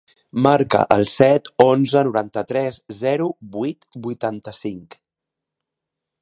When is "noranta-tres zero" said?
2.07-3.29